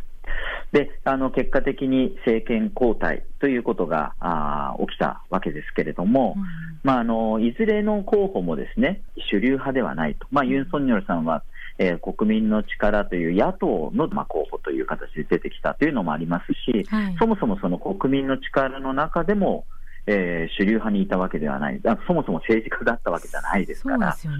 [0.72, 6.44] であの結果的に政権交代ということがあ起きたわけですけれども、うん、
[6.82, 11.42] まあ、あのいずれの候補もですね主流派ではないと、まあ、ユン・ソンニョルさんは
[11.78, 19.64] えー、国民の力という野党の、まあ、候補という形で出てきたというのもありますし、はい、そもそもその国民の力の中でも、
[20.06, 24.32] えー、主流派にいたわけではない、そもそも政治家だったわけじゃないですから、そう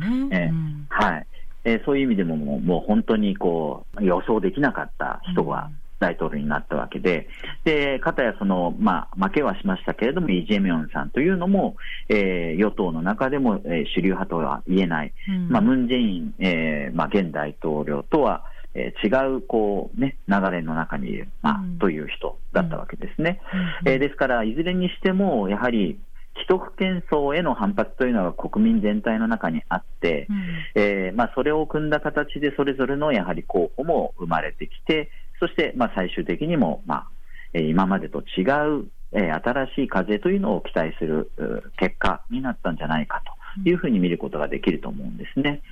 [0.91, 1.27] はい。
[1.65, 5.71] えー、そういう意味でももうもう本当にこう予想できなかった人は、
[6.03, 7.29] 大統領になったわけで、
[7.65, 11.77] で、かたやその、まあ、負けはしましたけれども、イ・ジェミョンさんというのも、
[12.09, 23.41] えー、与党の中でも、えー、主流派とは言えない、うん、まあ、ムン・ジェイン、えー、まあ、現大統領とは、えー、違う、こう、ね、流れの中にいる、まあ、うん、という人だったわけですね。
[23.85, 25.99] うん、えー、ですから、いずれにしても、やはり、
[26.35, 35.11] 既得権層への反発というのが国民全体の中にあって、うん、えー、まあ、それを組んだ形でそれぞれのやはり候補も生まれてきて、
[35.43, 37.09] そしてまあ最終的にも、ま
[37.55, 38.43] あ、今までと違
[38.79, 41.33] う、え新しい風というのを期待する
[41.79, 43.21] 結果になったんじゃないか
[43.57, 45.63] というふうに見ることができると思うんですね。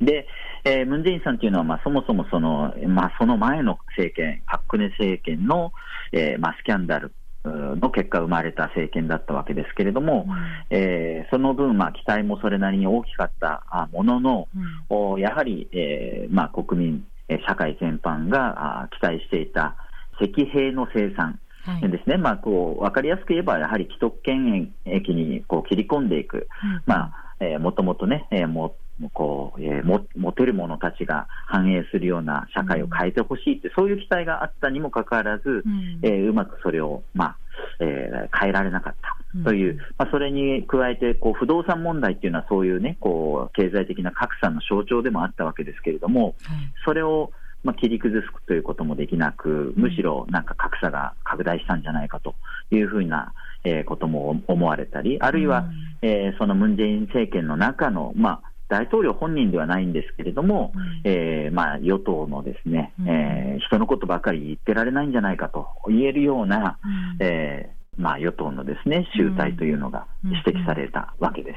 [0.00, 0.26] で、
[0.64, 5.74] えー、ムン・ジェインさんというのは、まあ、そもそもその,、まあ、その前の政権、パク・クネ政権の、
[6.12, 7.12] えーまあ、スキャンダル
[7.44, 14.48] の結果、生まれた政権だったわけですけれども、うん、えー、その分、まあ、期待もそれなりに大きかったものの、
[14.90, 17.06] うん、やはり、えーまあ、国民、
[17.46, 19.76] 社会全般が期待していた
[20.20, 21.38] 石兵の生産
[21.82, 28.76] ですね、はい、まあ、こう分かりやすく言えば、やはり既得権益にこう切り込んでいく、うん、まあえー、もともとね、えー、も
[29.12, 37.36] こうえー、も持てる者たちが反映するような社会を変えてほしいって、うん、そういう期待があったにもかかわらず、うん、えー、うまくそれを、まあ
[37.80, 39.16] えー、変えられなかった。
[39.44, 46.36] という、うん、まあ、それに加えてこう不動産問題っていうのはそういうねこう経済的な格差の象徴でもあったわけですけれども、
[46.86, 47.32] それを
[47.66, 52.36] まあ、切り崩すということもできなく、むしろなんか格差が拡大したんじゃないかと
[52.70, 53.32] いうふうな、
[53.64, 55.66] えー、ことも思われたり、あるいは、
[56.02, 66.78] うん、えー、そのムン・ジェイン政権の中の、まあ、大統領本人ではないんですけれども、うん、えー、まあ、与党のですね、うん、えー、人のことばかり言ってられないんじゃないかと言えるような、
[67.20, 71.56] うん、えー、まあ、与党のですね集大というのが指摘されたわけです。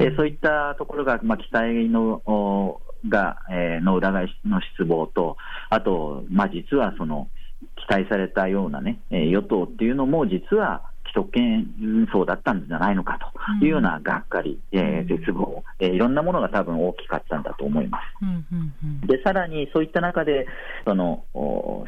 [0.00, 5.36] えー、そういったところが、まあ、期待のが、えー、の裏返しの失望と、
[5.70, 7.28] あと、まあ、実はその
[7.76, 10.82] 期待されたようなね、えー、与党っていうのも、実は
[11.14, 13.18] 既得権層だったんじゃないのか
[13.60, 18.02] というようながっかり、うん、えー、絶望、えー、いろんなものが多分大きかったんだと思います。
[18.22, 20.46] うんうんうん、でさらにそういった中で
[20.84, 21.24] その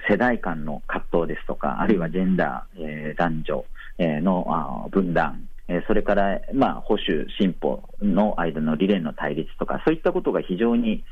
[0.08, 3.64] 世代間の葛藤ですとか、あるいはジェンダー、えー、男女、
[3.98, 11.04] えー、のあ分断、えそれから、まあ、保守、進歩の間の理念の対立とか、そういったことが非常に、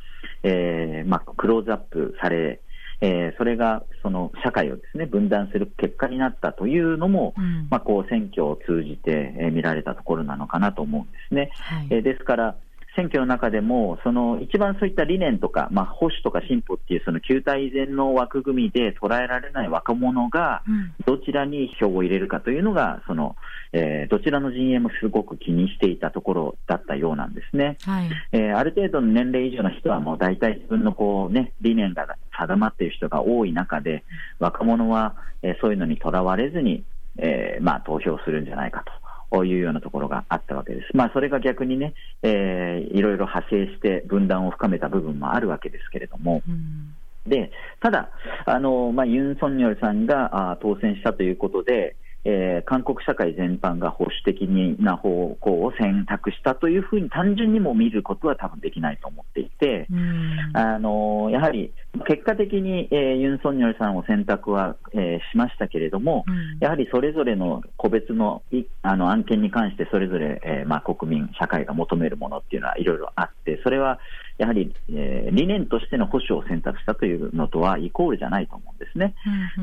[0.44, 2.60] えーまあ、クローズアップされ、
[3.04, 11.50] えー、それがその社会をですね分断する結果になったというのも、うん、まあ、こう選挙を通じて、えー、見られたところなのかなと思うんですね。
[11.52, 12.56] はい、えー、ですから
[12.96, 20.62] 選挙の中でも、その一番そういった理念とか、まあ、保守とか進歩っていうその旧体依然の枠組みで捉えられない若者が、
[21.04, 23.34] どちらに票を入れるかというのが、その
[23.74, 27.76] えー、どちらの陣営もすごく気にしていたところだったようなんですね。
[27.82, 32.06] はい、えー、ある程度の年齢以上の人はもう大体自分のこう、ね、理念が
[32.38, 34.04] 定まっている人が多い中で、
[34.38, 36.84] 若者は、えー、そういうのにとらわれずに、
[37.18, 38.92] えーまあ、投票するんじゃないかと。
[39.42, 40.96] いうようなところがあったわけです。
[40.96, 46.94] まあ、それが逆にね、えー、いろいろ派生して分断を深めた部分もあるわけですけれども、うん
[47.26, 48.10] でただ、
[48.44, 54.42] あのまあ、ユン・ソンニョルさんがあ当選したということで、えー、韓国社会全般が保守的
[54.80, 59.86] な方向を選択したというふうに単純にも見ることは多分できないと思っていて、
[60.54, 61.72] あのやはり
[62.06, 66.24] 結果的に、えー、ユン・ソンニョルさんを選択は、えー、しましたけれども、
[66.60, 68.42] やはりそれぞれの個別の
[68.82, 73.98] あの案件に関してそれぞれ、えーまあ、国民、社会が求めるものっていうのはいろいろあって、それは
[74.38, 79.14] やはり、えー、理念としての保守を選択したというのとはイコールじゃないと思うんですね。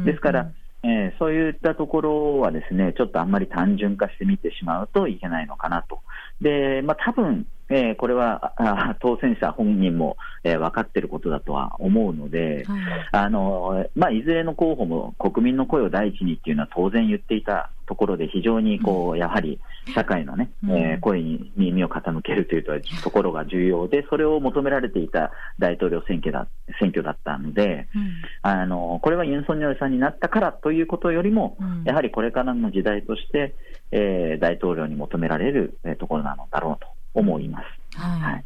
[0.05, 0.51] ですから
[0.83, 6.01] えー、そういったところはですね、ちょっとあんまり単純化してみてしまうといけないのかなと。
[6.41, 13.09] で、まあ多分、えー、これはあ当選者本人も、えー、分かっていることだとは思うので、はい。
[13.11, 19.59] あのまあ、いずれの候補も国民の声を第一にっていうのは当然言っていたところで、非常にこう、やはり
[19.93, 22.63] 社会のね、えー、声に耳を傾けるという
[23.03, 26.47] ところが重要で、それを求められていた大統領選挙だ
[26.79, 28.11] 選挙だったので、うん、
[28.43, 33.55] あの、これはユン・ソンニョルさんになったからということよりも、うん、やはりこれからの時代として、
[33.91, 37.99] えー、大統領に求められる、えー、ところなのだろうと思います。
[37.99, 38.45] はい、はい。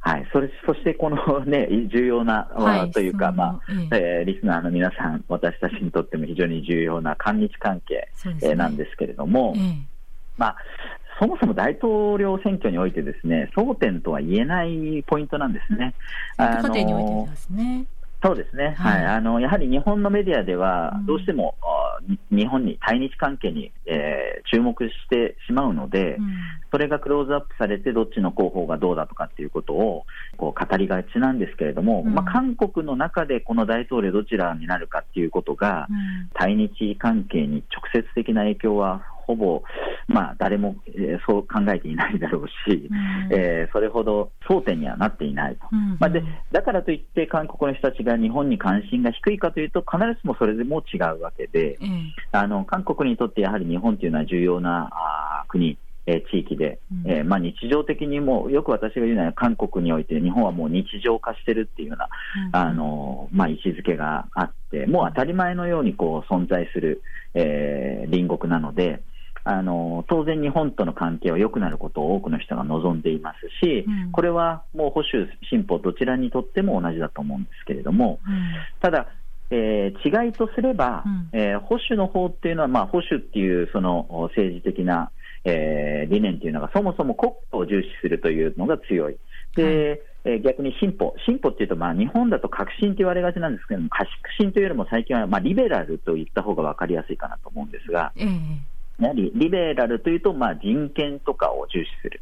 [0.00, 3.60] はい、それそしてこの、 ね、重要な、はい、というか、まあ
[3.92, 4.22] ええ。
[4.22, 8.08] ー、リスナーの皆さん、私たちにとっても非常に重要な韓日関係、ね。
[8.42, 9.60] えー、なんですけれども、え
[10.36, 10.56] まあ、
[11.20, 15.94] そもそも大統領選挙においてですね、争点とは言えないポイントなんですね。
[16.36, 17.86] あのー
[18.20, 21.68] そうですね、はい、はい、あのやはり日本のメディアでは、どうしても、うん、
[22.30, 26.34] 日本に、対日関係に、えー、注目してしまうので、うん、
[26.70, 30.04] それがクローズアップされて、どっちの候補がどうだとかっていうことを
[30.36, 35.88] こう語りがちなんですけれども、うん、まあ、韓国の中でこの大統領どちらになるかっていうことが、
[36.34, 39.62] 対日関係に直接的な影響はほぼ、
[40.06, 51.87] まあ、誰も、えー、そう考えていないだろうし、うん、えー、それほど争点にはなっていないと、うん、まあ、でだからといって、韓国の人たちが日本に関心が低いかというと、必ずしもそれでも違うわけで、うん、
[52.32, 55.78] あの韓国にとってやはり日本というのは重要なあ国。
[56.10, 62.08] え地域で、えー、まあ、日常的にも、よく私が言うのは、韓国において日本はもう日常化してるっていうような、
[62.58, 67.02] あのまあ、位置づけがあって、もう当たり前のようにこう存在する、
[67.34, 69.02] えー、隣国なので、
[69.44, 79.08] あの当然、日本との関係は良くなることを多くの人が望んでいますし、うん、これはもう保守、進歩、どちらにとっても同じだと思うんですけれども、うん、ただ、
[79.50, 85.10] えー、違いとすれば、うん、えー、保守の方っていうのは、まあ、保守っていうその政治的な、
[85.44, 89.16] えー、理念っていうのが、そもそも国家を重視するというのが強い。
[89.56, 98.28] で、えー、逆に進歩、進歩っていうと、まあ、日本だと革新と言われがちなんですけども、革新というよりも最近は、まあ、リベラルと言った方が分かりやすいかなと思うんですが、えー
[99.00, 102.20] やはりリベラルというと、まあ、人権とかを重視する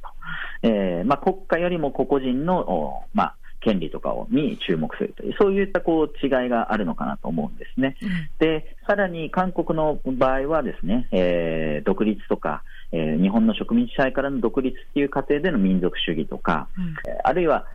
[0.62, 3.36] と、えーまあ、国家よりも個々人の、まあ、
[3.66, 7.96] 権利とかをに注目するという、そういったこう違いがあるのかなと思うんですね。
[8.00, 8.08] うん、
[8.38, 12.62] で、さらに韓国の場合はですね、えー、独立とか、
[12.92, 16.94] えー、日本の植民地支配からの独立っていう過程での民族主義とか、うん、
[17.24, 17.66] あるいは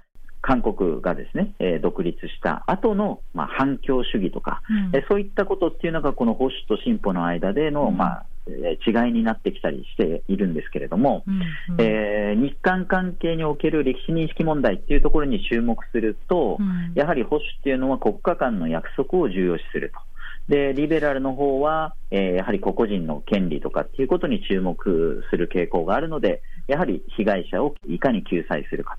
[0.41, 7.97] 韓国がですね、えー、独立した後の、まあ、反共主義とか、うん、えそういったことっていうのが、この保守と進歩の間での、うん、
[8.47, 8.53] ま
[9.03, 11.41] あ、違いになってきたりしているんですけれども、うん
[11.75, 19.99] うん、えー、日韓関係における歴史認識問題っていうところに注目すると、うん、やはり保守っていうのは国家間の約束を重要視すると。
[20.47, 28.97] で、リベラルの方は、えー、やはり個々人の権利とかっていうことに注目する傾向があるので、やはり被害者をいかに救済するか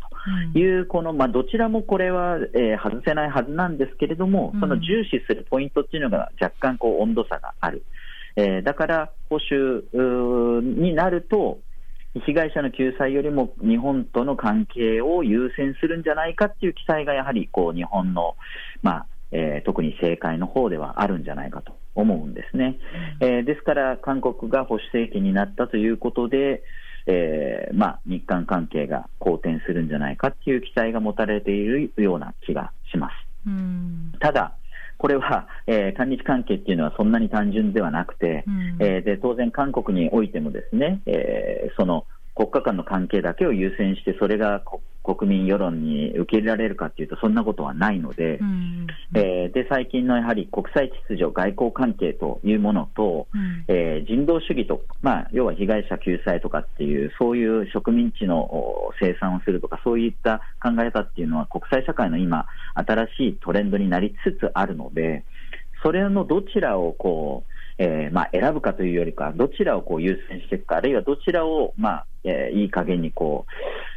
[0.55, 0.59] と。
[0.59, 7.82] いう、うん、この、まあ、どちらもこれは、えー、外せないはずなんですけれども、その重視するポイントっていうのが若干こう温度差がある。
[8.36, 9.82] えー、だから保守
[10.62, 11.58] になると、
[12.26, 18.36] 被害者の救済よりも日本との関係を優先するんじゃないかっていう期待がやはりこう日本の、
[18.82, 22.78] まあえー、特に政界の方ではあるんじゃないかと思うんですね。
[23.20, 26.62] うん、えー、ですから韓国が保守政権になったということで、
[27.06, 33.12] えーまあ、日韓関係が好転するんじゃないかっていう期待が持たれているような気がします。
[33.46, 34.54] うん、ただ、
[35.03, 44.80] これは、えー、韓日関係っていうのはそんなに単純ではなくて、うん、えー、で当然、韓国においてもですね、えー、その国家間の関係だけを優先して、それが国
[45.26, 58.48] 民世論に受け入れられるかというと、そんなことはないので、うん、えー、で最近のやはり国際秩序、外交関係というものと、うん、えー、人道主義と、まあ、要は被害者救済とかっていう、そういう植民地の
[59.00, 65.24] 生産をするとか、そういった考え方っていうのは、国際社会の今、新しいトレンドになりつつあるので、
[65.82, 73.46] それのどちらをこう、えーまあ、選ぶかというよりか、どちらをこう優先していくか、あるいはどちらを、まあえー、いい加減にこ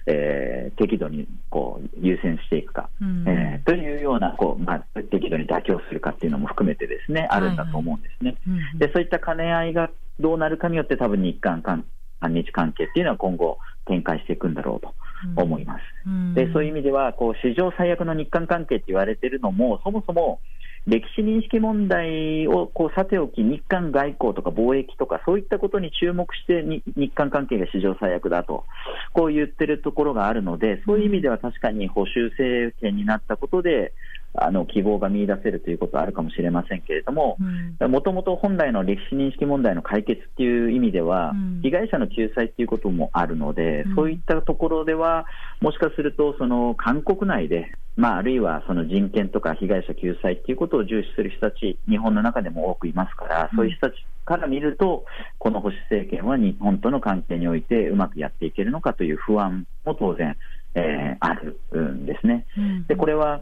[0.07, 8.35] う、えー、適度にこう優先していくか、うん、えー、というようなこう、まあ、適度に妥協するかっていうのも含めてですね、あるんだと思うんですね。
[8.47, 11.85] はいはい、でそういった兼ね合いがどうなるかによって、多分日韓韓
[12.21, 14.93] 日関係っていうのは今後、展開していくんだろうと
[15.41, 15.81] 思います。
[16.07, 20.39] うん、でそういう意味ではこう、史上最悪の日韓関係って言われてるのも、そもそも
[20.87, 26.63] 歴史認識問題をこうさておき、日韓外交とか貿易とか、そういったことに注目して
[26.95, 28.65] 日韓関係が史上最悪だと、
[29.13, 33.93] こう言ってるところがあるので、そういう意味では確かに保守政権になったことで、
[34.37, 37.37] あの希望が見出せるということはあるかもしれませんけれども、
[37.79, 45.25] もともと本来の歴史認識問題の解決っていう意味では、うん、被害者の救済っていうこともあるので、うん、そういったところでは、
[45.61, 55.05] もしかすると、その韓国内で、まあ、あるいはその人権とか被害者救済っていうことを重視する人たち、日本の中でも多くいますから、そういう人たちから見ると、
[55.37, 60.35] この保守政権は日本との関係においてうまくやっていけるのかという不安も当然、
[60.73, 62.45] えー、あるんですね。
[62.87, 63.41] でこれは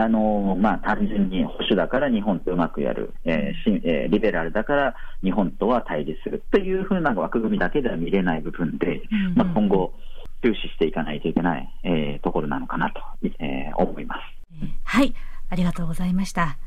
[0.00, 4.94] あのまあ、単純に保守だから日本とうまくやる、えーえー、リベラルだから
[5.24, 9.92] 日本とは対立するというふうな枠組みだけでは見れない部分で、うんうん、まあ、今後、
[10.40, 13.00] 注視していかないといけない、えー、ところなのかなと、
[13.40, 14.20] えー、思います。
[14.84, 15.12] はい、
[15.50, 16.58] ありがとうございました。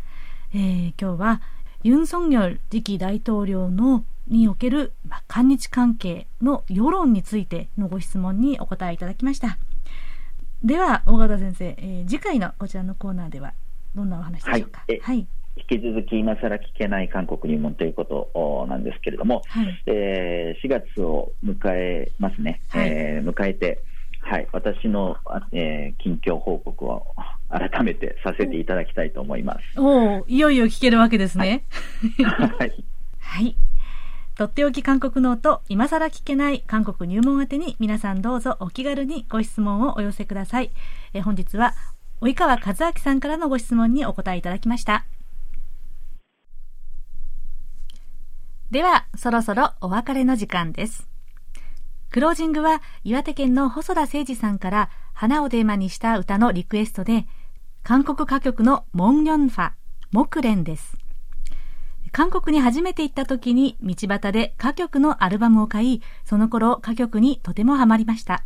[0.53, 1.41] えー、今日は
[1.83, 9.57] ユン・ソンニョル次期大統領のにおける、まあ、韓日関係の世論についてのご質問にお答えいただきました。
[10.63, 13.53] では、大方先生、えー、次回のこちらのコーナーでは、
[13.95, 14.83] どんなお話でしょうか？
[14.87, 23.83] はい、はい引き続き今更聞けない韓国入門ということなんですけれども、はい、えー、4月を迎えますね、はい、えー、迎えて、
[24.21, 25.17] はい、私の、
[25.51, 27.05] えー、近況報告を
[27.49, 29.79] 改めてさせていただきたいと思います。
[29.79, 31.65] おいよいよ聞けるわけですね。
[32.23, 32.71] はい。
[33.19, 33.55] はい。
[34.41, 40.71] とっておき韓国ノート、今更聞けない韓国入門宛てに皆さんどうぞお気軽にご質問をお寄せください。
[41.13, 41.75] え本日は、
[42.21, 45.05] 及川和明さんからのご質問にお答えいただきました。
[48.71, 51.07] では、そろそろお別れの時間です。
[52.09, 57.27] クロージングは岩手県の細田誠二さんから花をテーマにした歌のリクエストで、
[57.83, 59.73] 韓国歌曲のモンニョンファ、
[60.11, 61.00] 木蓮です。
[62.11, 68.43] 韓国に初めて行った時に道端で歌曲のアルバムを買い、その頃歌曲にとてもハマりました。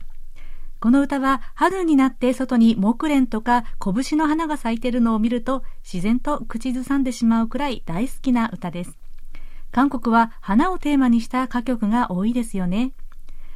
[0.80, 8.98] この歌は春になって外に木蓮とか拳の花が咲いているのを見ると自然と口ずさんでしまうくらい大好きな歌です。
[9.72, 12.92] 韓国は花をテーマにした歌曲が多いですよね。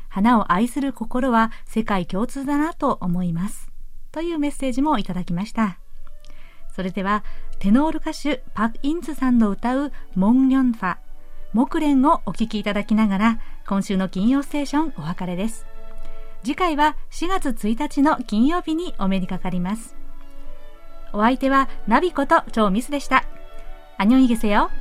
[0.10, 3.72] 花を愛する心は世界共通だなと思います。
[4.12, 5.78] というメッセージもいただきました。
[6.76, 7.24] それでは、
[7.60, 10.96] テノール歌手パク・インズさんの歌うモン・ニョンファ、
[11.52, 15.68] 木蓮をお聴きいただきながら、今週の金曜ステーションお別れです。
[16.42, 19.98] 次回は4月1日の金曜日にお目にかかります。
[21.12, 23.26] お相手はナビこと超ミスでした。
[23.98, 24.72] アニョンイゲセよ。